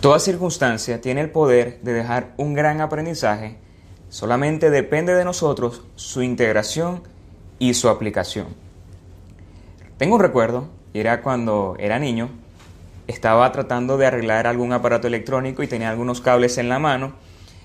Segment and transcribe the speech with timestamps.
[0.00, 3.56] Toda circunstancia tiene el poder de dejar un gran aprendizaje,
[4.10, 7.02] solamente depende de nosotros su integración
[7.58, 8.46] y su aplicación.
[9.96, 12.30] Tengo un recuerdo, era cuando era niño,
[13.08, 17.14] estaba tratando de arreglar algún aparato electrónico y tenía algunos cables en la mano.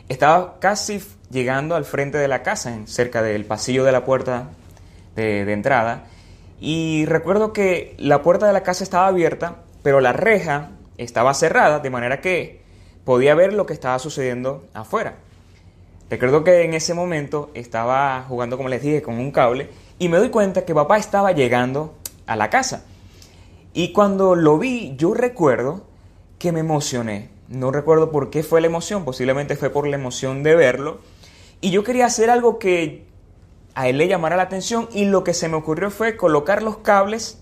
[0.10, 4.50] Estaba casi llegando al frente de la casa, cerca del pasillo de la puerta
[5.16, 6.06] de, de entrada,
[6.60, 11.80] y recuerdo que la puerta de la casa estaba abierta, pero la reja estaba cerrada,
[11.80, 12.62] de manera que
[13.06, 15.16] podía ver lo que estaba sucediendo afuera.
[16.10, 20.18] Recuerdo que en ese momento estaba jugando, como les dije, con un cable y me
[20.18, 21.96] doy cuenta que papá estaba llegando
[22.28, 22.86] a la casa.
[23.74, 25.84] Y cuando lo vi, yo recuerdo
[26.38, 27.30] que me emocioné.
[27.48, 31.00] No recuerdo por qué fue la emoción, posiblemente fue por la emoción de verlo.
[31.62, 33.06] Y yo quería hacer algo que
[33.76, 36.78] a él le llamara la atención y lo que se me ocurrió fue colocar los
[36.78, 37.42] cables,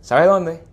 [0.00, 0.67] ¿sabe dónde?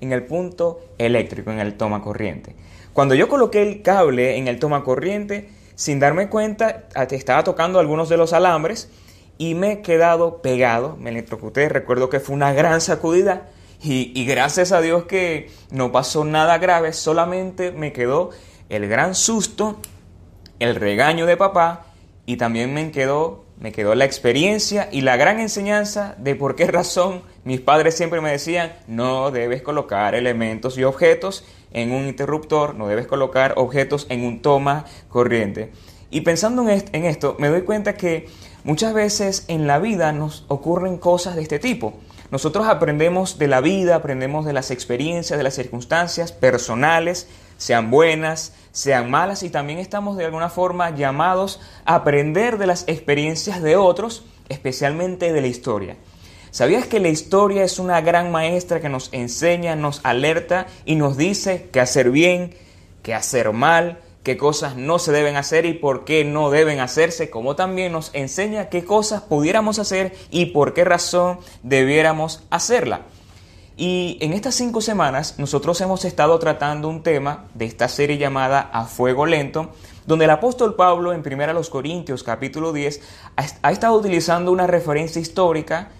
[0.00, 2.54] En el punto eléctrico, en el toma corriente.
[2.92, 8.08] Cuando yo coloqué el cable en el toma corriente, sin darme cuenta, estaba tocando algunos
[8.08, 8.90] de los alambres
[9.38, 13.48] y me he quedado pegado, me electrocuté, recuerdo que fue una gran sacudida
[13.82, 18.30] y, y gracias a Dios que no pasó nada grave, solamente me quedó
[18.68, 19.80] el gran susto,
[20.58, 21.86] el regaño de papá
[22.26, 26.66] y también me quedó me quedó la experiencia y la gran enseñanza de por qué
[26.66, 32.74] razón mis padres siempre me decían, no debes colocar elementos y objetos en un interruptor,
[32.74, 35.72] no debes colocar objetos en un toma corriente.
[36.10, 38.28] Y pensando en esto, me doy cuenta que
[38.64, 41.94] muchas veces en la vida nos ocurren cosas de este tipo.
[42.30, 47.28] Nosotros aprendemos de la vida, aprendemos de las experiencias, de las circunstancias personales,
[47.60, 52.84] sean buenas, sean malas, y también estamos de alguna forma llamados a aprender de las
[52.88, 55.96] experiencias de otros, especialmente de la historia.
[56.52, 61.18] ¿Sabías que la historia es una gran maestra que nos enseña, nos alerta y nos
[61.18, 62.54] dice qué hacer bien,
[63.02, 67.28] qué hacer mal, qué cosas no se deben hacer y por qué no deben hacerse,
[67.28, 73.02] como también nos enseña qué cosas pudiéramos hacer y por qué razón debiéramos hacerla?
[73.76, 78.70] Y en estas cinco semanas nosotros hemos estado tratando un tema de esta serie llamada
[78.72, 79.70] A Fuego Lento,
[80.06, 83.00] donde el apóstol Pablo en 1 Corintios capítulo 10
[83.62, 85.90] ha estado utilizando una referencia histórica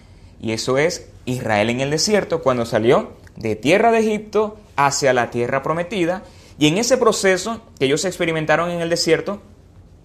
[0.41, 5.29] y eso es Israel en el desierto cuando salió de tierra de Egipto hacia la
[5.29, 6.23] tierra prometida.
[6.57, 9.39] Y en ese proceso que ellos experimentaron en el desierto,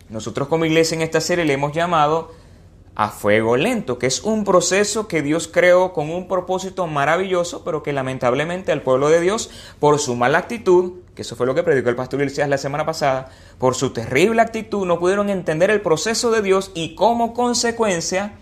[0.09, 2.33] nosotros como iglesia en esta serie le hemos llamado
[2.97, 7.83] a fuego lento, que es un proceso que Dios creó con un propósito maravilloso, pero
[7.83, 11.63] que lamentablemente el pueblo de Dios, por su mala actitud, que eso fue lo que
[11.63, 15.83] predicó el pastor Ilías la semana pasada, por su terrible actitud no pudieron entender el
[15.83, 18.33] proceso de Dios y como consecuencia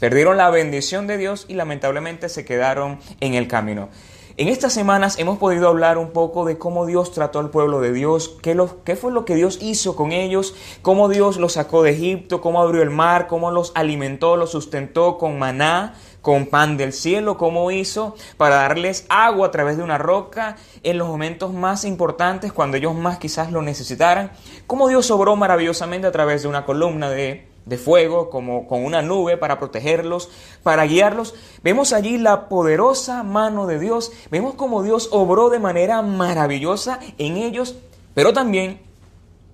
[0.00, 3.90] perdieron la bendición de Dios y lamentablemente se quedaron en el camino.
[4.36, 7.92] En estas semanas hemos podido hablar un poco de cómo Dios trató al pueblo de
[7.92, 11.90] Dios, qué, qué, fue lo que Dios hizo con ellos, cómo Dios los sacó de
[11.90, 16.92] Egipto, cómo abrió el mar, cómo los alimentó, los sustentó con maná, con pan del
[16.92, 21.84] cielo, cómo hizo para darles agua a través de una roca en los momentos más
[21.84, 24.30] importantes, cuando ellos más quizás lo necesitaran,
[24.66, 29.02] cómo Dios obró maravillosamente a través de una columna de de fuego, como con una
[29.02, 30.30] nube para protegerlos,
[30.62, 31.34] para guiarlos.
[31.62, 37.36] Vemos allí la poderosa mano de Dios, vemos como Dios obró de manera maravillosa en
[37.36, 37.76] ellos,
[38.14, 38.80] pero también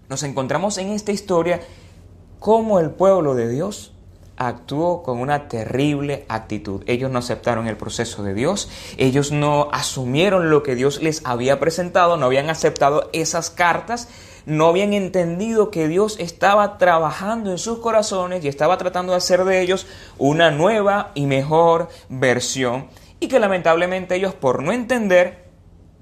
[0.09, 1.61] nos encontramos en esta historia
[2.39, 3.93] como el pueblo de Dios
[4.37, 6.83] actuó con una terrible actitud.
[6.87, 8.69] Ellos no aceptaron el proceso de Dios,
[8.99, 14.09] ellos no asumieron lo que Dios les había presentado, no habían aceptado esas cartas,
[14.47, 19.45] no habían entendido que Dios estaba trabajando en sus corazones y estaba tratando de hacer
[19.45, 19.87] de ellos
[20.17, 22.87] una nueva y mejor versión
[23.21, 25.47] y que lamentablemente ellos por no entender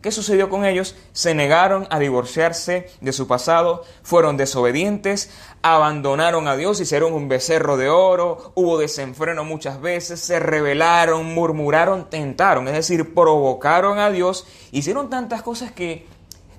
[0.05, 0.97] ¿Qué sucedió con ellos?
[1.15, 5.31] Se negaron a divorciarse de su pasado, fueron desobedientes,
[5.63, 12.11] abandonaron a Dios, hicieron un becerro de oro, hubo desenfreno muchas veces, se rebelaron, murmuraron,
[12.11, 16.07] tentaron, es decir, provocaron a Dios, hicieron tantas cosas que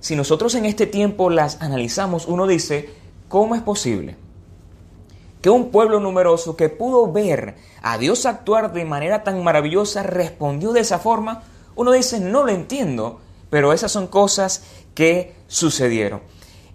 [0.06, 2.92] si nosotros en este tiempo las analizamos, uno dice,
[3.28, 4.16] ¿cómo es posible
[5.42, 10.74] que un pueblo numeroso que pudo ver a Dios actuar de manera tan maravillosa respondió
[10.74, 11.42] de esa forma?
[11.76, 13.20] Uno dice, no lo entiendo,
[13.50, 14.62] pero esas son cosas
[14.94, 16.22] que sucedieron.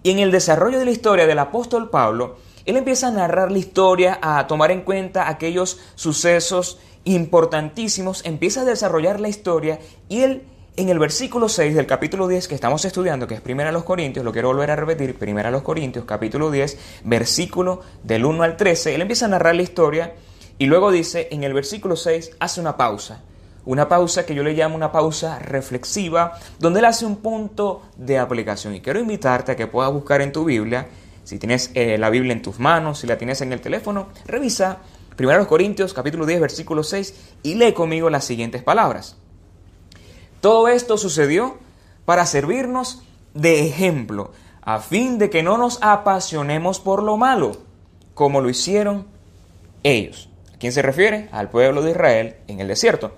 [0.03, 2.35] Y en el desarrollo de la historia del apóstol Pablo,
[2.67, 8.65] él empieza a narrar la historia, a tomar en cuenta aquellos sucesos importantísimos, empieza a
[8.65, 9.79] desarrollar la historia
[10.09, 10.43] y él
[10.81, 13.85] en el versículo 6 del capítulo 10 que estamos estudiando, que es Primera a los
[13.85, 18.43] Corintios, lo quiero volver a repetir, Primera a los Corintios, capítulo 10, versículo del 1
[18.43, 20.15] al 13, él empieza a narrar la historia
[20.59, 23.21] y luego dice, en el versículo 6, hace una pausa,
[23.67, 28.19] una pausa que yo le llamo una pausa reflexiva, donde él hace un punto de
[28.19, 28.75] aplicación.
[28.75, 30.88] Y quiero invitarte a que puedas buscar en tu Biblia,
[31.25, 34.79] si tienes eh, la Biblia en tus manos, si la tienes en el teléfono, revisa
[35.19, 39.20] 1 Corintios capítulo 10 versículo 6 y lee conmigo las siguientes palabras.
[40.41, 41.59] Todo esto sucedió
[42.05, 43.03] para servirnos
[43.35, 44.33] de ejemplo,
[44.63, 47.53] a fin de que no nos apasionemos por lo malo,
[48.15, 49.07] como lo hicieron
[49.83, 50.29] ellos.
[50.55, 51.29] ¿A quién se refiere?
[51.33, 53.13] Al pueblo de Israel en el desierto.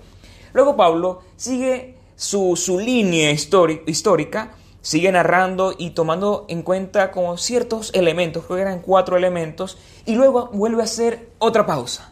[0.53, 8.45] Luego Pablo sigue su, línea histórica, sigue narrando y tomando en cuenta como ciertos elementos,
[8.45, 12.11] que eran cuatro elementos, y luego vuelve a hacer otra pausa.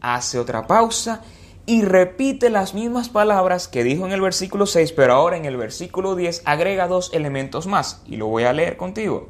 [0.00, 1.22] Hace otra pausa
[1.70, 5.56] y repite las mismas palabras que dijo en el versículo 6, pero ahora en el
[5.56, 9.28] versículo 10 agrega dos elementos más, y lo voy a leer contigo.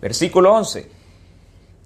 [0.00, 0.88] Versículo 11.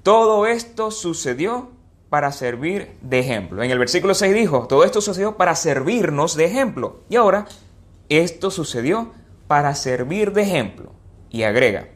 [0.02, 1.70] Todo esto sucedió
[2.11, 3.62] para servir de ejemplo.
[3.62, 7.00] En el versículo 6 dijo, todo esto sucedió para servirnos de ejemplo.
[7.08, 7.46] Y ahora,
[8.11, 9.12] esto sucedió
[9.46, 10.93] para servir de ejemplo.
[11.31, 11.88] Y agrega,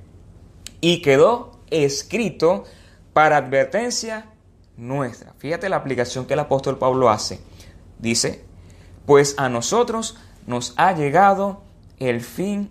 [0.81, 2.65] y quedó escrito
[3.13, 4.31] para advertencia
[4.79, 5.35] nuestra.
[5.37, 7.52] Fíjate la aplicación que el apóstol Pablo hace.
[8.03, 8.45] Dice,
[9.07, 11.63] pues a nosotros nos ha llegado
[11.99, 12.69] el fin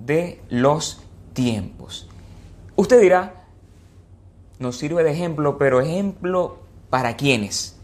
[0.00, 1.00] de los
[1.34, 2.08] tiempos.
[2.74, 3.44] Usted dirá,
[4.58, 6.64] nos sirve de ejemplo, pero ejemplo
[6.94, 7.76] ¿Para quiénes?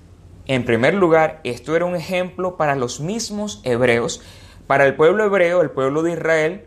[0.46, 4.22] En primer lugar, esto era un ejemplo para los mismos hebreos,
[4.68, 6.64] para el pueblo hebreo, el pueblo de Israel,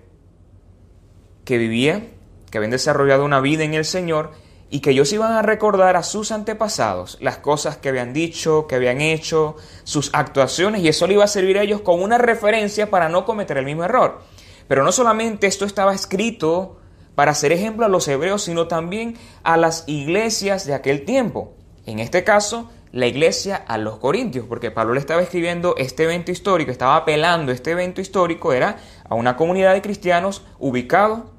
[1.45, 2.05] que vivía,
[2.51, 4.31] que habían desarrollado una vida en el Señor
[4.73, 8.73] y que ellos iban a recordar a sus antepasados las cosas que habían dicho, que
[8.73, 12.89] habían hecho, sus actuaciones, y eso le iba a servir a ellos como una referencia
[12.89, 14.21] para no cometer el mismo error.
[14.67, 16.79] Pero no solamente esto estaba escrito
[17.13, 21.53] para ser ejemplo a los hebreos, sino también a las iglesias de aquel tiempo.
[21.85, 26.31] En este caso, la iglesia a los corintios, porque Pablo le estaba escribiendo este evento
[26.31, 28.77] histórico, estaba apelando este evento histórico, era
[29.07, 31.29] a una comunidad de cristianos ubicado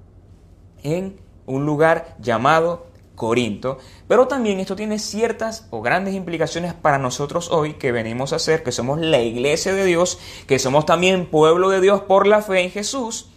[0.84, 1.16] en
[1.46, 3.78] un lugar llamado Corinto,
[4.08, 8.62] pero también esto tiene ciertas o grandes implicaciones para nosotros hoy que venimos a ser,
[8.62, 12.60] que somos la iglesia de Dios, que somos también pueblo de Dios por la fe
[12.60, 13.28] en Jesús,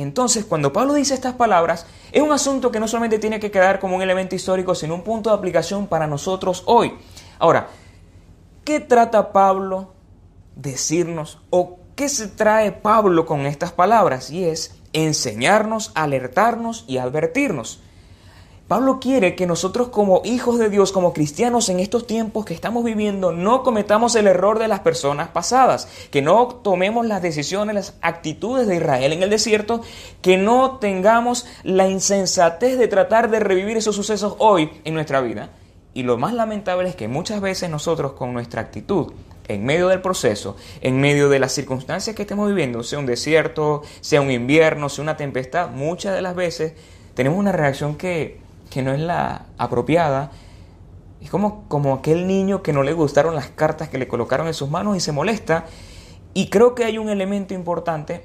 [0.00, 3.80] entonces, cuando Pablo dice estas palabras, es un asunto que no solamente tiene que quedar
[3.80, 6.94] como un elemento histórico, sino un punto de aplicación para nosotros hoy.
[7.38, 7.68] Ahora,
[8.64, 9.92] ¿qué trata Pablo
[10.56, 14.30] decirnos o qué se trae Pablo con estas palabras?
[14.30, 17.80] Y es enseñarnos, alertarnos y advertirnos.
[18.70, 22.84] Pablo quiere que nosotros como hijos de Dios, como cristianos en estos tiempos que estamos
[22.84, 27.94] viviendo, no cometamos el error de las personas pasadas, que no tomemos las decisiones, las
[28.00, 29.82] actitudes de Israel en el desierto,
[30.22, 35.50] que no tengamos la insensatez de tratar de revivir esos sucesos hoy en nuestra vida.
[35.92, 39.12] Y lo más lamentable es que muchas veces nosotros con nuestra actitud,
[39.48, 43.82] en medio del proceso, en medio de las circunstancias que estemos viviendo, sea un desierto,
[44.00, 46.74] sea un invierno, sea una tempestad, muchas de las veces
[47.14, 50.30] tenemos una reacción que que no es la apropiada.
[51.20, 54.54] Es como, como aquel niño que no le gustaron las cartas que le colocaron en
[54.54, 55.66] sus manos y se molesta.
[56.32, 58.24] Y creo que hay un elemento importante,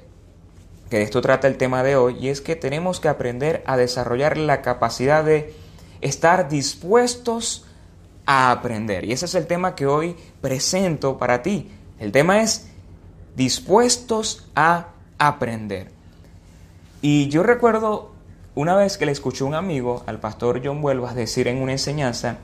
[0.88, 3.76] que de esto trata el tema de hoy, y es que tenemos que aprender a
[3.76, 5.54] desarrollar la capacidad de
[6.00, 7.66] estar dispuestos
[8.24, 9.04] a aprender.
[9.04, 11.70] Y ese es el tema que hoy presento para ti.
[11.98, 12.68] El tema es
[13.34, 14.88] dispuestos a
[15.18, 15.90] aprender.
[17.02, 18.15] Y yo recuerdo
[18.56, 21.72] una vez que le escuché a un amigo, al pastor John Vuelvas, decir en una
[21.72, 22.38] enseñanza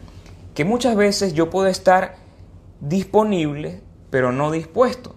[0.55, 2.17] que muchas veces yo puedo estar
[2.81, 5.17] disponible, pero no dispuesto.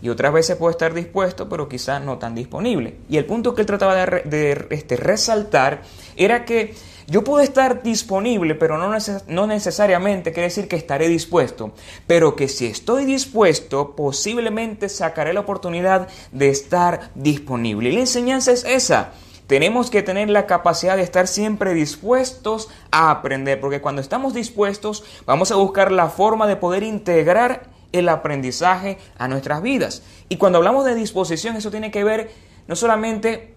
[0.00, 2.98] Y otras veces puedo estar dispuesto, pero quizás no tan disponible.
[3.08, 5.82] Y el punto que él trataba de, este, resaltar
[6.14, 6.76] era que
[7.08, 11.72] yo puedo estar disponible, pero no, no necesariamente quiere decir que estaré dispuesto.
[12.06, 17.88] Pero que si estoy dispuesto, posiblemente sacaré la oportunidad de estar disponible.
[17.88, 19.12] Y la enseñanza es esa.
[19.46, 25.04] Tenemos que tener la capacidad de estar siempre dispuestos a aprender, porque cuando estamos dispuestos
[25.24, 30.02] vamos a buscar la forma de poder integrar el aprendizaje a nuestras vidas.
[30.28, 32.32] Y cuando hablamos de disposición, eso tiene que ver
[32.66, 33.54] no solamente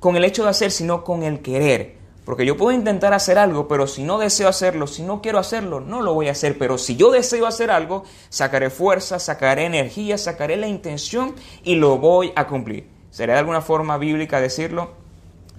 [0.00, 1.96] con el hecho de hacer, sino con el querer.
[2.24, 5.80] Porque yo puedo intentar hacer algo, pero si no deseo hacerlo, si no quiero hacerlo,
[5.80, 6.58] no lo voy a hacer.
[6.58, 11.98] Pero si yo deseo hacer algo, sacaré fuerza, sacaré energía, sacaré la intención y lo
[11.98, 12.88] voy a cumplir.
[13.10, 15.05] ¿Sería de alguna forma bíblica decirlo?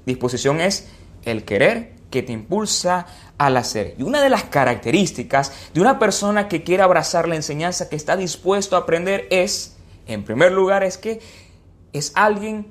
[0.08, 0.88] Disposición es
[1.26, 3.06] el querer que te impulsa
[3.38, 3.94] al hacer.
[3.98, 8.16] Y una de las características de una persona que quiere abrazar la enseñanza, que está
[8.16, 9.76] dispuesto a aprender, es,
[10.08, 11.20] en primer lugar, es que
[11.92, 12.68] es alguien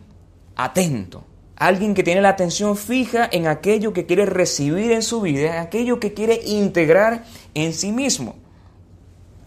[0.57, 1.27] atento,
[1.57, 5.63] alguien que tiene la atención fija en aquello que quiere recibir en su vida, en
[5.63, 8.37] aquello que quiere integrar en sí mismo.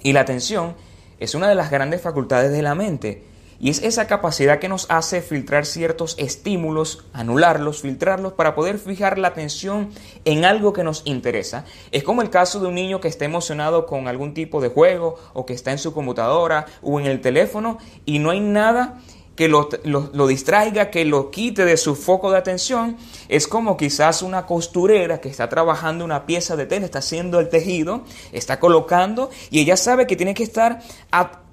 [0.04, 0.76] Y la atención
[1.20, 3.29] es una de las grandes facultades de la mente.
[3.60, 9.18] Y es esa capacidad que nos hace filtrar ciertos estímulos, anularlos, filtrarlos para poder fijar
[9.18, 9.90] la atención
[10.24, 11.66] en algo que nos interesa.
[11.92, 15.20] Es como el caso de un niño que está emocionado con algún tipo de juego
[15.34, 19.00] o que está en su computadora o en el teléfono y no hay nada
[19.40, 22.98] que lo, distraiga, que lo quite de su foco de atención.
[23.30, 27.48] Es como quizás una costurera que está trabajando una pieza de tela, está haciendo el
[27.48, 28.04] tejido,
[28.34, 30.82] está colocando y ella sabe que tiene que estar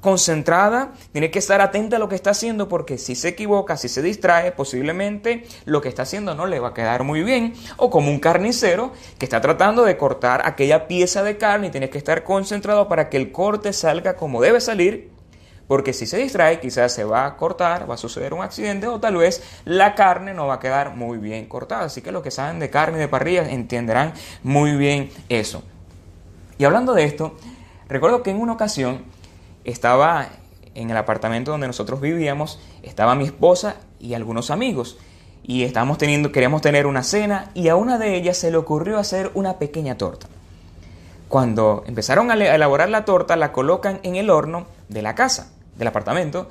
[0.00, 3.88] concentrada, tiene que estar atenta a lo que está haciendo porque si se equivoca, si
[3.88, 7.54] se distrae, posiblemente lo que está haciendo no le va a quedar muy bien.
[7.76, 11.88] O como un carnicero que está tratando de cortar aquella pieza de carne y tiene
[11.88, 15.14] que estar concentrado para que el corte salga como debe salir
[15.68, 19.00] porque si se distrae, quizás se va a cortar, va a suceder un accidente o
[19.00, 21.86] tal vez la carne no va a quedar muy bien cortada.
[21.86, 25.62] Así que los que saben de carne y de parrilla entenderán muy bien eso.
[26.58, 27.36] Y hablando de esto,
[27.88, 29.04] recuerdo que en una ocasión
[29.64, 30.28] estaba
[30.74, 34.98] en el apartamento donde nosotros vivíamos, estaba mi esposa y algunos amigos.
[35.42, 38.98] Y estábamos teniendo, queríamos tener una cena y a una de ellas se le ocurrió
[38.98, 40.28] hacer una pequeña torta.
[41.28, 45.88] Cuando empezaron a elaborar la torta, la colocan en el horno de la casa del
[45.88, 46.48] apartamento.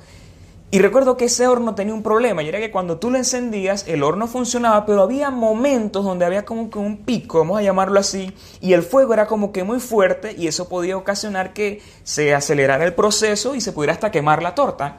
[0.68, 3.86] Y recuerdo que ese horno tenía un problema, y era que cuando tú lo encendías,
[3.86, 8.00] el horno funcionaba, pero había momentos donde había como que un pico, vamos a llamarlo
[8.00, 12.34] así, y el fuego era como que muy fuerte, y eso podía ocasionar que se
[12.34, 14.98] acelerara el proceso y se pudiera hasta quemar la torta.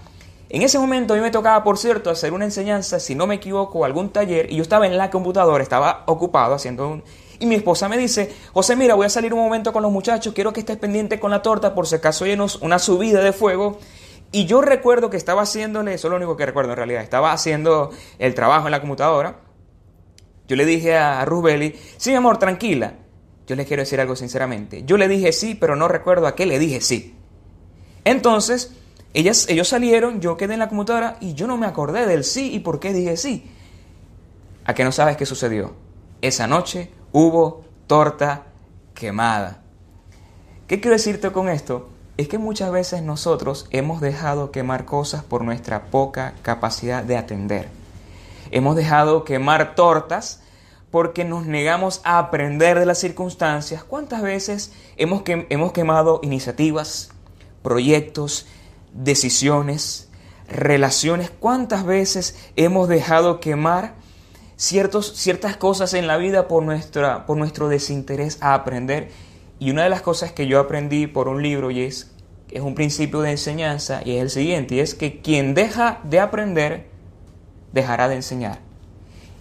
[0.50, 3.36] En ese momento a mí me tocaba, por cierto, hacer una enseñanza, si no me
[3.36, 7.04] equivoco, algún taller, y yo estaba en la computadora, estaba ocupado haciendo un...
[7.40, 10.34] Y mi esposa me dice, José, mira, voy a salir un momento con los muchachos,
[10.34, 13.78] quiero que estés pendiente con la torta por si acaso hay una subida de fuego
[14.32, 17.32] y yo recuerdo que estaba haciéndole, eso es lo único que recuerdo en realidad, estaba
[17.32, 19.40] haciendo el trabajo en la computadora.
[20.48, 22.94] Yo le dije a Rubeli, sí, mi amor, tranquila.
[23.48, 24.84] Yo le quiero decir algo sinceramente.
[24.86, 27.16] Yo le dije sí, pero no recuerdo a qué le dije sí.
[28.04, 28.74] Entonces,
[29.14, 32.54] ellas, ellos salieron, yo quedé en la computadora y yo no me acordé del sí
[32.54, 33.50] y por qué dije sí.
[34.66, 35.74] ¿A qué no sabes qué sucedió?
[36.22, 38.48] Esa noche hubo torta
[38.94, 39.64] quemada.
[40.68, 41.90] ¿Qué quiero decirte con esto?
[42.18, 47.70] Es que muchas veces nosotros hemos dejado quemar cosas por nuestra poca capacidad de atender.
[48.50, 50.42] Hemos dejado quemar tortas
[50.90, 53.84] porque nos negamos a aprender de las circunstancias.
[53.84, 57.10] ¿Cuántas veces hemos, hemos quemado iniciativas,
[57.62, 58.48] proyectos,
[58.94, 60.10] decisiones,
[60.48, 61.30] relaciones?
[61.30, 63.94] ¿Cuántas veces hemos dejado quemar
[64.56, 69.12] ciertas cosas en la vida por, nuestra, por nuestro desinterés a aprender?
[69.60, 72.12] Y una de las cosas que yo aprendí por un libro y es,
[72.52, 76.20] es un principio de enseñanza y es el siguiente, y es que quien deja de
[76.20, 76.88] aprender,
[77.74, 78.60] dejará de enseñar.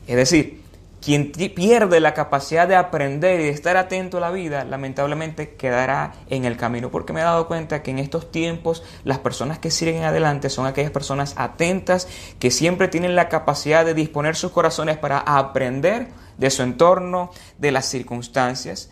[0.07, 0.63] Es decir,
[1.07, 6.15] quien pierde la capacidad de aprender y de estar atento a la vida, lamentablemente quedará
[6.29, 9.71] en el camino, porque me he dado cuenta que en estos tiempos las personas que
[9.71, 12.09] siguen adelante son aquellas personas atentas
[12.41, 16.09] que siempre tienen la capacidad de disponer sus corazones para aprender
[16.39, 18.91] de su entorno, de las circunstancias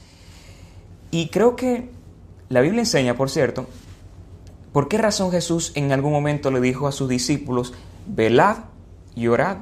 [1.14, 1.90] y creo que
[2.48, 3.68] la Biblia enseña, por cierto,
[4.72, 7.72] por qué razón Jesús en algún momento le dijo a sus discípulos,
[8.04, 8.64] velad
[9.14, 9.58] y orad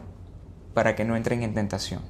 [0.73, 2.01] para que no entren en tentación.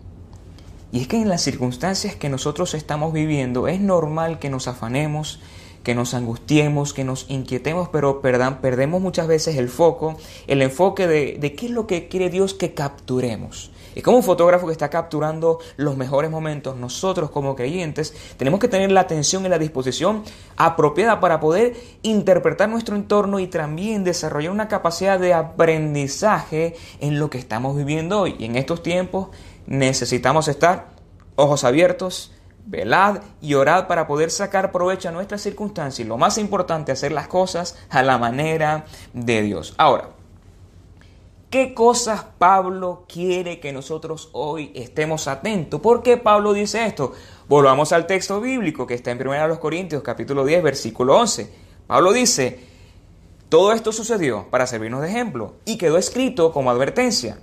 [0.92, 5.40] Y es que en las circunstancias que nosotros estamos viviendo es normal que nos afanemos,
[5.82, 11.36] que nos angustiemos, que nos inquietemos, pero perdemos muchas veces el foco, el enfoque de,
[11.40, 13.72] de qué es lo que quiere Dios que capturemos.
[13.94, 16.76] Es como un fotógrafo que está capturando los mejores momentos.
[16.76, 20.22] Nosotros como creyentes tenemos que tener la atención y la disposición
[20.56, 27.30] apropiada para poder interpretar nuestro entorno y también desarrollar una capacidad de aprendizaje en lo
[27.30, 28.36] que estamos viviendo hoy.
[28.38, 29.28] Y en estos tiempos
[29.66, 30.88] necesitamos estar
[31.36, 32.32] ojos abiertos,
[32.64, 37.12] velad y orad para poder sacar provecho a nuestras circunstancias y lo más importante, hacer
[37.12, 39.74] las cosas a la manera de Dios.
[39.78, 40.10] Ahora,
[41.52, 45.82] ¿Qué cosas Pablo quiere que nosotros hoy estemos atentos?
[45.82, 47.12] ¿Por qué Pablo dice esto?
[47.46, 51.52] Volvamos al texto bíblico que está en 1 Corintios capítulo 10 versículo 11.
[51.86, 52.58] Pablo dice,
[53.50, 57.38] todo esto sucedió para servirnos de ejemplo y quedó escrito como advertencia,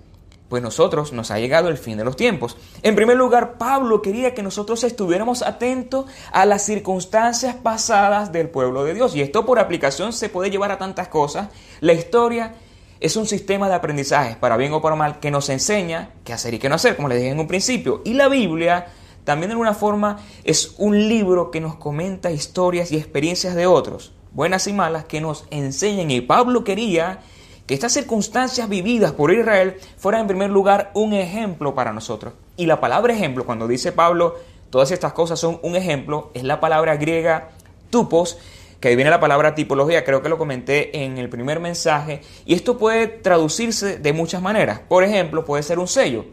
[0.50, 2.58] pues nosotros nos ha llegado el fin de los tiempos.
[2.82, 8.86] En primer lugar, Pablo quería que nosotros estuviéramos atentos a las circunstancias pasadas del pueblo
[8.86, 11.50] de Dios y esto por aplicación se puede llevar a tantas cosas.
[11.80, 12.56] La historia
[13.00, 16.53] es un sistema de aprendizaje, para bien o para mal, que nos enseña qué hacer
[16.53, 18.01] y qué no hacer, como les dije en un principio.
[18.03, 18.88] Y la Biblia,
[19.24, 24.12] también de alguna forma, es un libro que nos comenta historias y experiencias de otros,
[24.32, 26.12] buenas y malas, que nos enseñan.
[26.12, 27.20] Y Pablo quería
[27.65, 32.34] que estas circunstancias vividas por Israel fueran en primer lugar un ejemplo para nosotros.
[32.58, 34.36] Y la palabra ejemplo, cuando dice Pablo,
[34.72, 37.51] todas estas cosas son un ejemplo, es la palabra griega
[37.89, 38.38] tupos,
[38.79, 42.53] que ahí viene la palabra tipología, creo que lo comenté en el primer mensaje, y
[42.53, 44.79] esto puede traducirse de muchas maneras.
[44.88, 46.25] Por ejemplo, puede ser un sello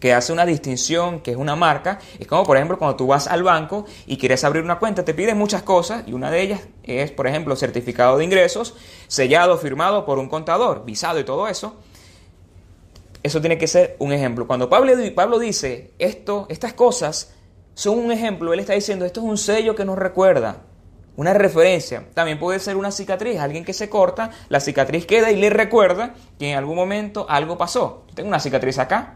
[0.00, 1.98] que hace una distinción, que es una marca.
[2.18, 5.12] Es como, por ejemplo, cuando tú vas al banco y quieres abrir una cuenta, te
[5.12, 8.74] piden muchas cosas y una de ellas es, por ejemplo, certificado de ingresos,
[9.06, 11.76] sellado, firmado por un contador, visado y todo eso.
[13.22, 14.46] Eso tiene que ser un ejemplo.
[14.46, 17.34] Cuando Pablo, Pablo dice esto, estas cosas
[17.74, 20.62] son un ejemplo, él está diciendo esto es un sello que nos recuerda,
[21.16, 22.06] una referencia.
[22.14, 26.14] También puede ser una cicatriz, alguien que se corta, la cicatriz queda y le recuerda
[26.38, 28.04] que en algún momento algo pasó.
[28.14, 29.14] tengo una cicatriz acá,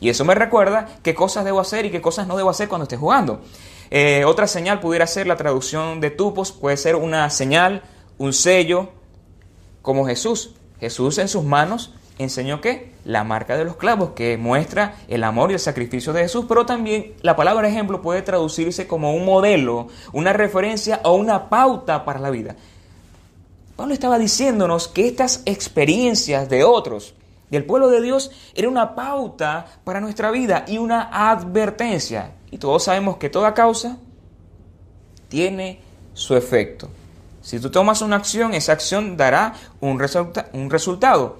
[0.00, 2.84] y eso me recuerda qué cosas debo hacer y qué cosas no debo hacer cuando
[2.84, 3.42] esté jugando.
[3.90, 7.82] Eh, otra señal pudiera ser la traducción de tupos, puede ser una señal,
[8.16, 8.88] un sello,
[9.82, 10.54] como Jesús.
[10.80, 15.50] Jesús en sus manos enseñó que la marca de los clavos, que muestra el amor
[15.50, 19.88] y el sacrificio de Jesús, pero también la palabra ejemplo puede traducirse como un modelo,
[20.12, 22.56] una referencia o una pauta para la vida.
[23.76, 27.14] Pablo estaba diciéndonos que estas experiencias de otros,
[27.50, 32.32] del pueblo de Dios era una pauta para nuestra vida y una advertencia.
[32.50, 33.96] Y todos sabemos que toda causa
[35.28, 35.80] tiene
[36.12, 36.90] su efecto.
[37.40, 40.00] Si tú tomas una acción, esa acción dará un,
[40.52, 41.38] un resultado,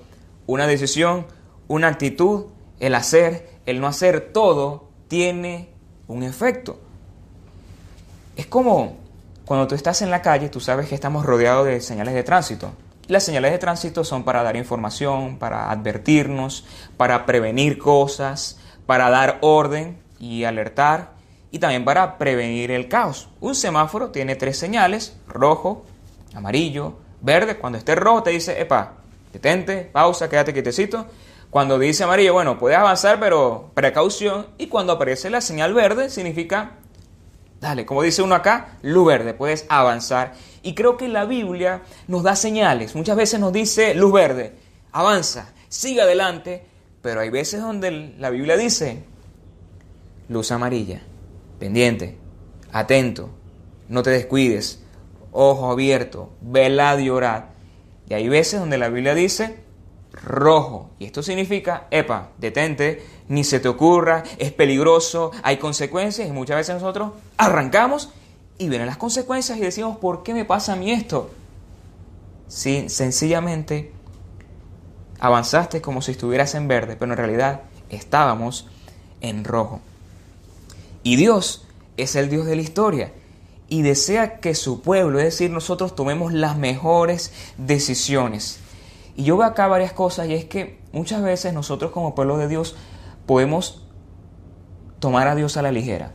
[0.50, 1.26] una decisión,
[1.69, 2.47] una actitud,
[2.80, 5.69] el hacer, el no hacer, todo tiene
[6.09, 6.80] un efecto.
[8.35, 8.97] Es como
[9.45, 12.73] cuando tú estás en la calle, tú sabes que estamos rodeados de señales de tránsito.
[13.07, 16.64] Las señales de tránsito son para dar información, para advertirnos,
[16.97, 21.12] para prevenir cosas, para dar orden y alertar
[21.52, 23.28] y también para prevenir el caos.
[23.40, 25.85] Un semáforo tiene tres señales, rojo,
[26.35, 27.57] amarillo, verde.
[27.57, 29.00] Cuando esté rojo te dice, epa,
[29.32, 31.06] detente, pausa, quédate quietecito.
[31.50, 34.46] Cuando dice amarillo, bueno, puedes avanzar, pero precaución.
[34.58, 36.78] Y cuando aparece la señal verde, significa,
[37.60, 42.22] dale, como dice uno acá, luz verde, puedes avanzar y creo que la Biblia nos
[42.22, 42.94] da señales.
[42.94, 44.54] Muchas veces nos dice luz verde,
[44.92, 46.64] avanza, sigue adelante,
[47.02, 49.05] pero hay veces donde la Biblia dice
[50.28, 51.02] luz amarilla,
[51.59, 52.18] pendiente,
[52.72, 53.31] atento,
[53.88, 54.83] no te descuides,
[55.33, 57.44] ojo abierto, velad y orad.
[58.11, 59.57] Y hay veces donde la Biblia dice
[60.12, 60.90] rojo.
[60.99, 66.57] Y esto significa, epa, detente, ni se te ocurra, es peligroso, hay consecuencias y muchas
[66.57, 68.11] veces nosotros arrancamos
[68.59, 71.31] y vienen las consecuencias y decimos, ¿por qué me pasa a mí esto?
[72.49, 73.92] Si sencillamente
[75.20, 78.66] avanzaste como si estuvieras en verde, pero en realidad estábamos
[79.20, 79.81] en rojo.
[81.05, 81.64] Y Dios
[81.96, 83.12] es el Dios de la historia
[83.70, 88.61] y desea que su pueblo, es decir, nosotros tomemos las mejores decisiones.
[89.16, 92.48] Y yo veo acá varias cosas y es que muchas veces nosotros como pueblo de
[92.48, 92.76] Dios
[93.24, 93.87] podemos
[94.98, 96.12] tomar a Dios a la ligera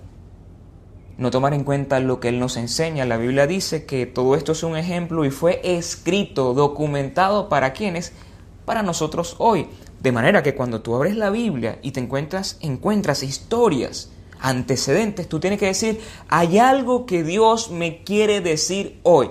[1.18, 3.06] no tomar en cuenta lo que Él nos enseña.
[3.06, 8.14] La Biblia dice que todo esto es un ejemplo y fue escrito, documentado para quienes,
[8.66, 9.68] para nosotros hoy.
[10.02, 15.40] De manera que cuando tú abres la Biblia y te encuentras, encuentras historias, antecedentes, tú
[15.40, 19.30] tienes que decir, hay algo que Dios me quiere decir hoy.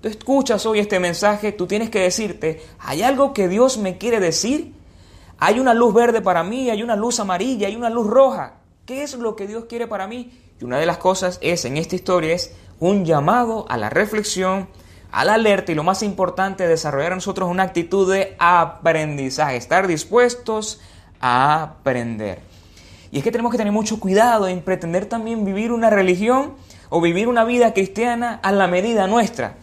[0.00, 4.18] Tú escuchas hoy este mensaje, tú tienes que decirte, hay algo que Dios me quiere
[4.18, 4.72] decir.
[5.38, 8.54] Hay una luz verde para mí, hay una luz amarilla, hay una luz roja.
[8.86, 10.32] ¿Qué es lo que Dios quiere para mí?
[10.60, 14.68] Y una de las cosas es, en esta historia, es un llamado a la reflexión,
[15.12, 19.86] a la alerta y lo más importante, desarrollar en nosotros una actitud de aprendizaje, estar
[19.86, 20.80] dispuestos
[21.20, 22.49] a aprender.
[23.12, 26.54] Y es que tenemos que tener mucho cuidado en pretender también vivir una religión
[26.88, 29.56] o vivir una vida cristiana a la medida nuestra.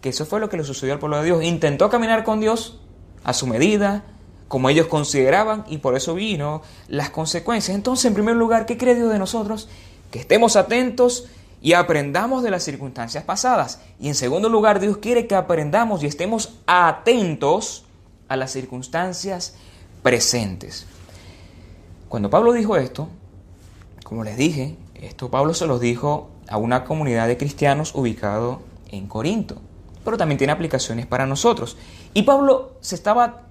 [0.00, 1.44] Que eso fue lo que le sucedió al pueblo de Dios.
[1.44, 2.80] Intentó caminar con Dios
[3.22, 4.04] a su medida,
[4.48, 7.74] como ellos consideraban, y por eso vino las consecuencias.
[7.74, 9.68] Entonces, en primer lugar, ¿qué cree Dios de nosotros?
[10.14, 11.26] que estemos atentos
[11.60, 13.80] y aprendamos de las circunstancias pasadas.
[13.98, 17.84] Y en segundo lugar, Dios quiere que aprendamos y estemos atentos
[18.28, 19.56] a las circunstancias
[20.04, 20.86] presentes.
[22.14, 23.08] Cuando Pablo dijo esto,
[24.04, 28.60] como les dije, esto Pablo se lo dijo a una comunidad de cristianos ubicado
[28.92, 29.56] en Corinto,
[30.04, 31.76] pero también tiene aplicaciones para nosotros.
[32.12, 33.48] Y Pablo se estaba,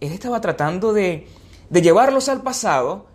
[0.00, 1.28] él estaba tratando de,
[1.68, 3.08] de llevarlos al pasado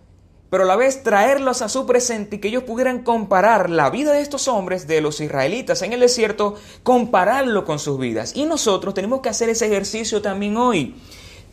[0.52, 4.14] pero a la vez traerlos a su presente y que ellos pudieran comparar la vida
[4.14, 6.54] de estos hombres, de los israelitas en el desierto,
[6.84, 8.34] compararlo con sus vidas.
[8.36, 10.96] Y nosotros tenemos que hacer ese ejercicio también hoy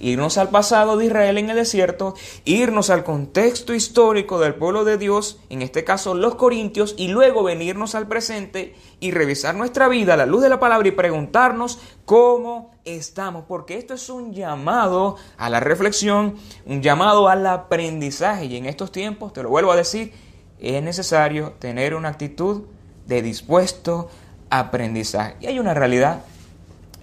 [0.01, 4.99] irnos al pasado de Israel en el desierto, irnos al contexto histórico del pueblo de
[4.99, 10.15] Dios, en este caso los corintios, y luego venirnos al presente y revisar nuestra vida
[10.15, 15.17] a la luz de la palabra y preguntarnos cómo estamos, porque esto es un llamado
[15.37, 16.35] a la reflexión,
[16.65, 20.13] un llamado al aprendizaje, y en estos tiempos, te lo vuelvo a decir,
[20.59, 22.63] es necesario tener una actitud
[23.07, 24.09] de dispuesto
[24.51, 25.37] aprendizaje.
[25.41, 26.25] Y hay una realidad,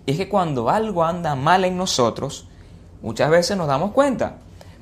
[0.05, 2.46] y es que cuando algo anda mal en nosotros,
[3.01, 4.37] muchas veces nos damos cuenta,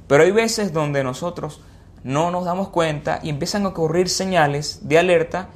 [0.07, 1.61] pero hay veces donde nosotros
[2.03, 5.49] no nos damos cuenta y empiezan a ocurrir señales de alerta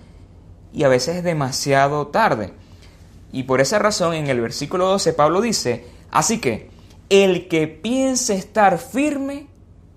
[0.73, 2.53] y a veces es demasiado tarde.
[3.31, 6.69] Y por esa razón en el versículo 12 Pablo dice, así que
[7.09, 9.47] el que piense estar firme,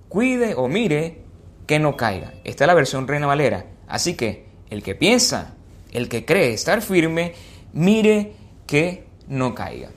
[0.09, 1.23] cuide o mire
[1.67, 2.35] que no caiga.
[2.45, 3.65] Esta es la versión Reina Valera.
[3.89, 5.55] Así que el que piensa,
[5.91, 7.35] el que cree estar firme,
[7.73, 8.35] mire
[8.67, 9.91] que no caiga.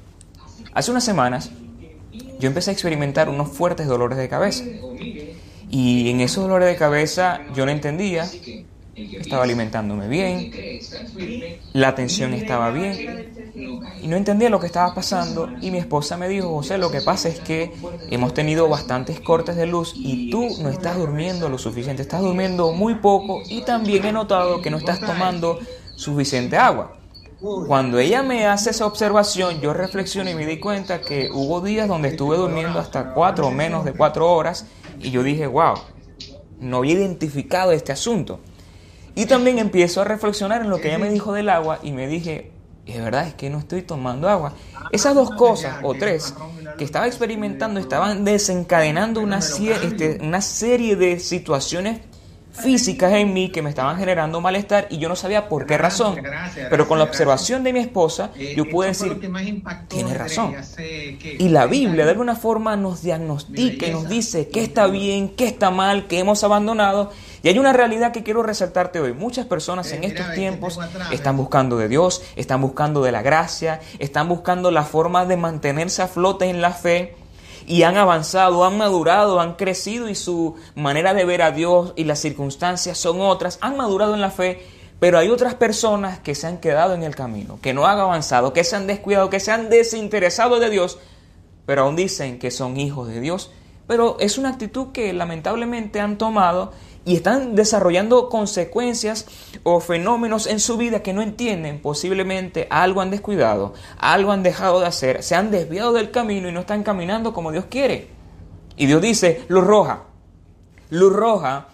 [0.73, 1.51] Hace unas semanas
[2.39, 4.63] yo empecé a experimentar unos fuertes dolores de cabeza.
[5.69, 8.30] Y en esos dolores de cabeza yo no entendía
[8.95, 10.52] estaba alimentándome bien,
[11.74, 13.52] la atención estaba bien
[14.02, 17.02] y no entendía lo que estaba pasando y mi esposa me dijo, José, lo que
[17.02, 17.74] pasa es que
[18.10, 22.71] hemos tenido bastantes cortes de luz y tú no estás durmiendo lo suficiente, estás durmiendo
[22.71, 25.60] muy poco y también he notado que no estás tomando
[25.95, 26.98] suficiente agua.
[27.39, 31.88] Cuando ella me hace esa observación, yo reflexiono y me di cuenta que hubo días
[31.88, 34.65] donde estuve durmiendo hasta cuatro o menos de cuatro horas
[35.00, 35.76] y yo dije, wow,
[36.60, 38.39] no había identificado este asunto.
[39.15, 42.08] Y también empiezo a reflexionar en lo que ella me dijo del agua y me
[42.08, 42.52] dije,
[42.86, 44.54] es verdad, es que no estoy tomando agua.
[44.91, 46.34] Esas dos cosas, o tres,
[46.78, 52.00] que estaba experimentando, estaban desencadenando una, este, una serie de situaciones
[52.55, 56.17] físicas en mí que me estaban generando malestar y yo no sabía por qué razón.
[56.69, 59.19] Pero con la observación de mi esposa, yo pude decir,
[59.87, 60.55] tiene razón.
[61.23, 65.45] Y la Biblia de alguna forma nos diagnostica y nos dice qué está bien, qué
[65.45, 67.11] está mal, qué hemos abandonado
[67.45, 69.13] y hay una realidad que quiero resaltarte hoy.
[69.13, 70.79] Muchas personas en estos tiempos
[71.11, 76.01] están buscando de Dios, están buscando de la gracia, están buscando la forma de mantenerse
[76.01, 77.15] a flote en la fe
[77.67, 82.04] y han avanzado, han madurado, han crecido y su manera de ver a Dios y
[82.04, 84.65] las circunstancias son otras, han madurado en la fe,
[84.99, 88.54] pero hay otras personas que se han quedado en el camino, que no han avanzado,
[88.54, 90.99] que se han descuidado, que se han desinteresado de Dios,
[91.65, 93.51] pero aún dicen que son hijos de Dios.
[93.88, 96.71] Pero es una actitud que lamentablemente han tomado
[97.05, 99.27] y están desarrollando consecuencias
[99.63, 104.79] o fenómenos en su vida que no entienden, posiblemente algo han descuidado, algo han dejado
[104.79, 108.09] de hacer, se han desviado del camino y no están caminando como Dios quiere.
[108.75, 110.03] Y Dios dice, luz roja,
[110.89, 111.67] luz roja,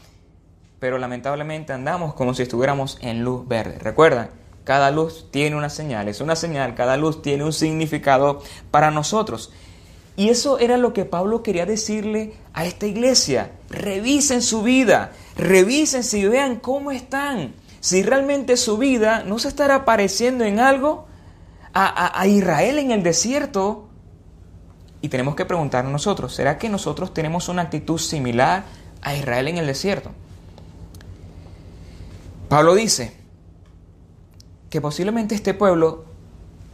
[0.79, 3.79] pero lamentablemente andamos como si estuviéramos en luz verde.
[3.79, 4.29] Recuerdan,
[4.65, 9.51] cada luz tiene una señal, es una señal, cada luz tiene un significado para nosotros.
[10.17, 13.51] Y eso era lo que Pablo quería decirle a esta iglesia.
[13.71, 17.53] Revisen su vida, revisen si vean cómo están.
[17.79, 21.07] Si realmente su vida no se estará pareciendo en algo
[21.73, 23.88] a, Israel en el desierto.
[25.01, 28.65] Y tenemos que preguntarnos nosotros, ¿será que nosotros tenemos una actitud similar
[29.01, 30.12] a Israel en el desierto?
[32.49, 33.15] Pablo dice
[34.69, 36.05] que posiblemente este pueblo,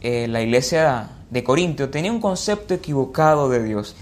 [0.00, 3.96] eh, la iglesia de Corintio tenía un concepto equivocado de Dios.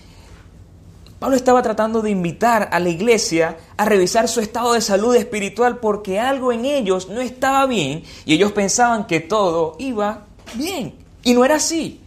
[1.18, 5.78] Pablo estaba tratando de invitar a la iglesia a revisar su estado de salud espiritual
[5.78, 10.94] porque algo en ellos no estaba bien y ellos pensaban que todo iba bien.
[11.22, 12.00] Y no era así.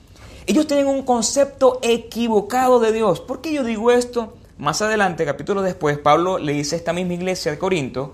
[0.45, 3.19] Ellos tenían un concepto equivocado de Dios.
[3.19, 4.34] ¿Por qué yo digo esto?
[4.60, 8.13] Más adelante, capítulo después, Pablo le dice a esta misma iglesia de Corinto,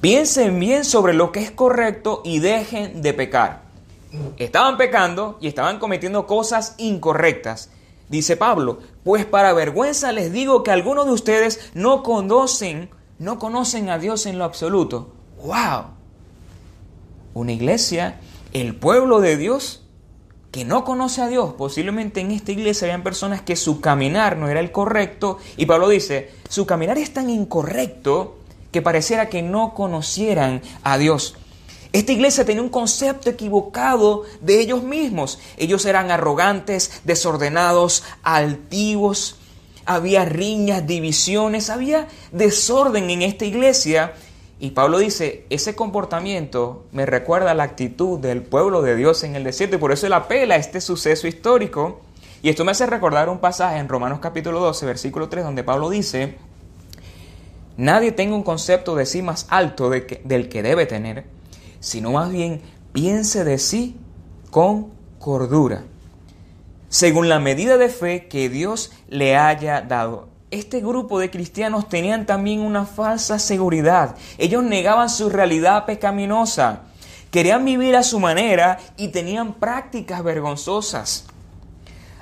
[0.00, 3.62] piensen bien sobre lo que es correcto y dejen de pecar.
[4.36, 7.70] Estaban pecando y estaban cometiendo cosas incorrectas.
[8.08, 13.90] Dice Pablo, pues para vergüenza les digo que algunos de ustedes no conocen, no conocen
[13.90, 15.12] a Dios en lo absoluto.
[15.42, 15.84] ¡Wow!
[17.34, 18.20] Una iglesia,
[18.52, 19.84] el pueblo de Dios,
[20.50, 21.52] que no conoce a Dios.
[21.54, 25.38] Posiblemente en esta iglesia habían personas que su caminar no era el correcto.
[25.56, 28.38] Y Pablo dice, su caminar es tan incorrecto
[28.72, 31.36] que pareciera que no conocieran a Dios.
[31.92, 35.38] Esta iglesia tenía un concepto equivocado de ellos mismos.
[35.56, 39.36] Ellos eran arrogantes, desordenados, altivos.
[39.86, 44.12] Había riñas, divisiones, había desorden en esta iglesia.
[44.60, 49.44] Y Pablo dice, ese comportamiento me recuerda la actitud del pueblo de Dios en el
[49.44, 52.02] desierto y por eso él apela a este suceso histórico.
[52.42, 55.88] Y esto me hace recordar un pasaje en Romanos capítulo 12, versículo 3, donde Pablo
[55.88, 56.36] dice,
[57.78, 61.37] nadie tenga un concepto de sí más alto del que debe tener
[61.80, 62.60] sino más bien
[62.92, 63.96] piense de sí
[64.50, 64.88] con
[65.18, 65.84] cordura,
[66.88, 70.28] según la medida de fe que Dios le haya dado.
[70.50, 74.16] Este grupo de cristianos tenían también una falsa seguridad.
[74.38, 76.84] Ellos negaban su realidad pecaminosa.
[77.30, 81.26] Querían vivir a su manera y tenían prácticas vergonzosas.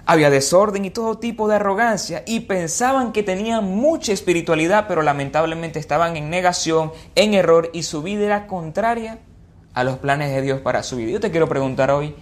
[0.05, 5.79] Había desorden y todo tipo de arrogancia y pensaban que tenían mucha espiritualidad, pero lamentablemente
[5.79, 9.21] estaban en negación, en error y su vida era contraria
[9.77, 11.11] a los planes de Dios para su vida.
[11.11, 12.15] Yo te quiero preguntar hoy,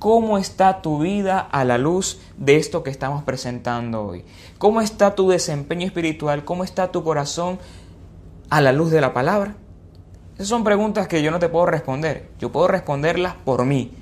[0.00, 4.24] ¿cómo está tu vida a la luz de esto que estamos presentando hoy?
[4.58, 6.44] ¿Cómo está tu desempeño espiritual?
[6.44, 7.60] ¿Cómo está tu corazón
[8.50, 9.54] a la luz de la palabra?
[10.34, 12.30] Esas son preguntas que yo no te puedo responder.
[12.40, 13.92] Yo puedo responderlas por mí,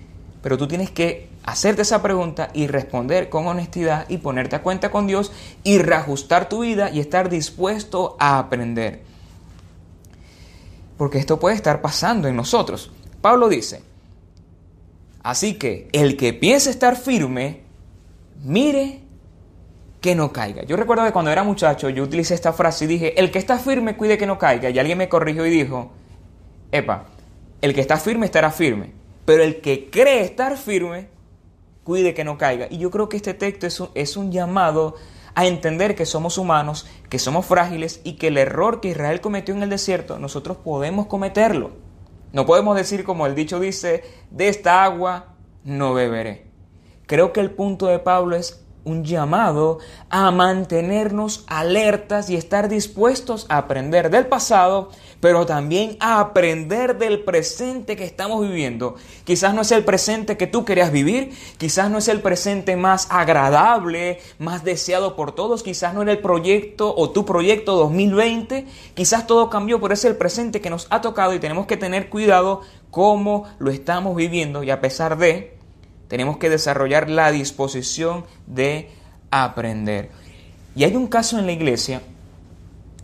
[0.41, 4.91] pero tú tienes que hacerte esa pregunta y responder con honestidad y ponerte a cuenta
[4.91, 5.33] con Dios
[5.65, 9.03] y reajustar tu vida y estar dispuesto a aprender.
[10.97, 12.91] Porque esto puede estar pasando en nosotros.
[13.21, 13.83] Pablo dice,
[15.23, 17.63] así que el que piense estar firme,
[18.43, 19.01] mire
[20.01, 20.63] que no caiga.
[20.65, 23.59] Yo recuerdo que cuando era muchacho yo utilicé esta frase y dije, el que está
[23.59, 24.71] firme cuide que no caiga.
[24.71, 25.91] Y alguien me corrigió y dijo,
[26.71, 27.07] epa,
[27.61, 28.93] el que está firme estará firme,
[29.25, 31.09] pero el que cree estar firme
[31.83, 32.69] cuide que no caiga.
[32.71, 34.97] Y yo creo que este texto es un, es un llamado
[35.37, 39.55] a entender que somos humanos, que somos frágiles y que el error que Israel cometió
[39.55, 41.73] en el desierto, nosotros podemos cometerlo.
[42.33, 46.47] No podemos decir como el dicho dice, de esta agua no beberé.
[47.07, 53.45] Creo que el punto de Pablo es un llamado a mantenernos alertas y estar dispuestos
[53.51, 58.97] a aprender del pasado pero también a aprender del presente que estamos viviendo.
[59.25, 63.09] Quizás no es el presente que tú querías vivir, quizás no es el presente más
[63.11, 69.27] agradable, más deseado por todos, quizás no era el proyecto o tu proyecto 2020, quizás
[69.27, 72.61] todo cambió, pero es el presente que nos ha tocado y tenemos que tener cuidado
[72.91, 75.56] cómo lo estamos viviendo y a pesar de,
[76.09, 78.91] tenemos que desarrollar la disposición de
[79.31, 80.11] aprender.
[80.75, 82.03] Y hay un caso en la iglesia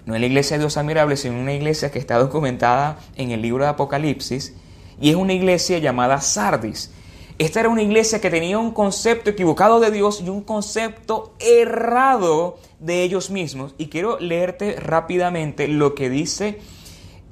[0.05, 3.31] no en la iglesia de Dios admirable, sino en una iglesia que está documentada en
[3.31, 4.55] el libro de Apocalipsis,
[5.01, 6.91] y es una iglesia llamada Sardis.
[7.39, 12.59] Esta era una iglesia que tenía un concepto equivocado de Dios y un concepto errado
[12.79, 13.75] de ellos mismos.
[13.79, 16.61] Y quiero leerte rápidamente lo que dice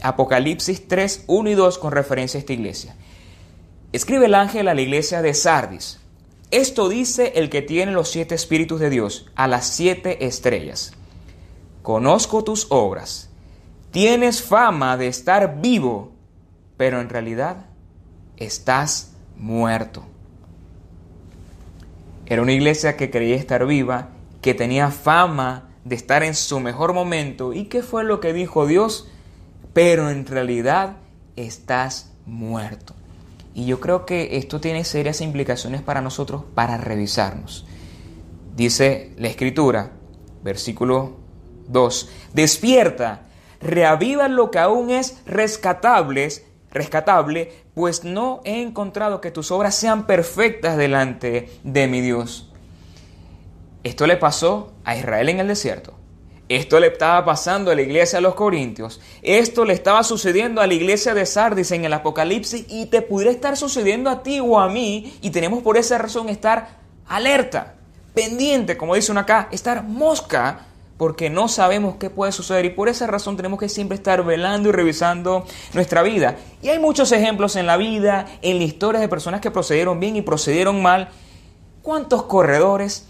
[0.02, 2.96] Apocalipsis 3, 1 y 2 con referencia a esta iglesia.
[3.92, 5.98] Escribe el ángel a la iglesia de Sardis.
[6.50, 10.94] Esto dice el que tiene los siete espíritus de Dios, a las siete estrellas
[11.83, 13.31] conozco tus obras,
[13.90, 16.12] tienes fama de estar vivo,
[16.76, 17.66] pero en realidad
[18.37, 20.05] estás muerto.
[22.26, 26.92] Era una iglesia que creía estar viva, que tenía fama de estar en su mejor
[26.92, 27.53] momento.
[27.53, 29.09] ¿Y qué fue lo que dijo Dios?
[29.72, 30.96] Pero en realidad
[31.35, 32.94] estás muerto.
[33.54, 37.66] Y yo creo que esto tiene serias implicaciones para nosotros para revisarnos.
[38.54, 39.92] Dice la escritura,
[40.42, 41.16] versículo
[41.68, 42.10] 2.
[42.32, 43.22] Despierta,
[43.60, 46.28] reaviva lo que aún es rescatable,
[46.70, 52.52] rescatable, pues no he encontrado que tus obras sean perfectas delante de mi Dios.
[53.82, 55.99] Esto le pasó a Israel en el desierto.
[56.50, 59.00] Esto le estaba pasando a la iglesia de los Corintios.
[59.22, 63.30] Esto le estaba sucediendo a la iglesia de Sardis en el Apocalipsis y te pudiera
[63.30, 67.76] estar sucediendo a ti o a mí y tenemos por esa razón estar alerta,
[68.14, 72.88] pendiente, como dice uno acá, estar mosca porque no sabemos qué puede suceder y por
[72.88, 76.36] esa razón tenemos que siempre estar velando y revisando nuestra vida.
[76.62, 80.16] Y hay muchos ejemplos en la vida, en la historia de personas que procedieron bien
[80.16, 81.10] y procedieron mal.
[81.80, 83.06] ¿Cuántos corredores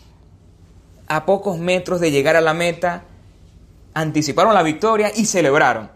[1.06, 3.04] a pocos metros de llegar a la meta
[3.94, 5.90] anticiparon la victoria y celebraron?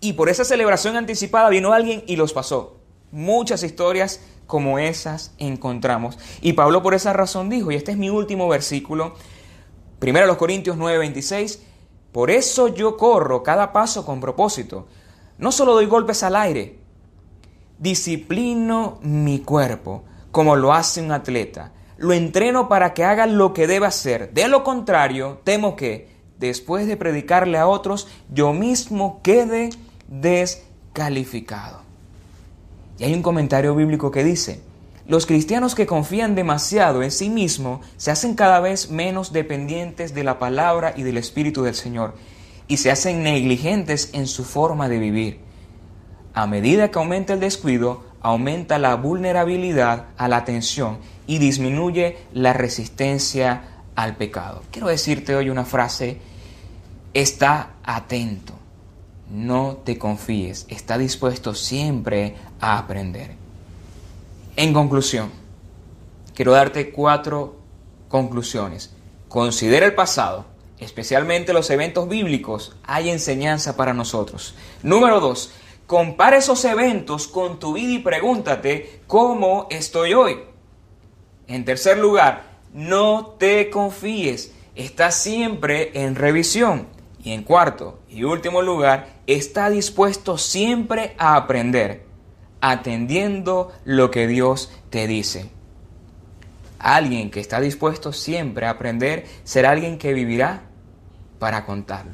[0.00, 2.78] Y por esa celebración anticipada vino alguien y los pasó.
[3.10, 6.18] Muchas historias como esas encontramos.
[6.40, 9.14] Y Pablo por esa razón dijo, y este es mi último versículo,
[9.98, 11.58] Primero los Corintios 9:26,
[12.12, 14.86] por eso yo corro cada paso con propósito.
[15.38, 16.78] No solo doy golpes al aire,
[17.78, 21.72] disciplino mi cuerpo como lo hace un atleta.
[21.96, 24.32] Lo entreno para que haga lo que debe hacer.
[24.32, 29.70] De lo contrario, temo que, después de predicarle a otros, yo mismo quede
[30.08, 31.82] descalificado.
[32.98, 34.60] Y hay un comentario bíblico que dice,
[35.06, 40.22] los cristianos que confían demasiado en sí mismos se hacen cada vez menos dependientes de
[40.22, 42.14] la palabra y del Espíritu del Señor
[42.66, 45.40] y se hacen negligentes en su forma de vivir.
[46.34, 52.52] A medida que aumenta el descuido, aumenta la vulnerabilidad a la tensión y disminuye la
[52.52, 53.62] resistencia
[53.94, 54.62] al pecado.
[54.70, 56.18] Quiero decirte hoy una frase,
[57.14, 58.54] está atento,
[59.30, 63.32] no te confíes, está dispuesto siempre a aprender.
[64.56, 65.30] En conclusión,
[66.34, 67.56] quiero darte cuatro
[68.08, 68.92] conclusiones.
[69.28, 70.46] Considera el pasado,
[70.78, 74.54] especialmente los eventos bíblicos, hay enseñanza para nosotros.
[74.82, 75.52] Número dos,
[75.86, 80.38] compara esos eventos con tu vida y pregúntate cómo estoy hoy.
[81.46, 86.97] En tercer lugar, no te confíes, está siempre en revisión.
[87.28, 92.06] Y en cuarto y último lugar, está dispuesto siempre a aprender
[92.62, 95.50] atendiendo lo que Dios te dice.
[96.78, 100.62] Alguien que está dispuesto siempre a aprender será alguien que vivirá
[101.38, 102.12] para contarlo.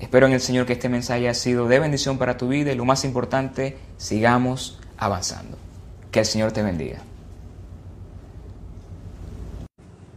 [0.00, 2.74] Espero en el Señor que este mensaje haya sido de bendición para tu vida y
[2.74, 5.58] lo más importante, sigamos avanzando.
[6.10, 7.00] Que el Señor te bendiga.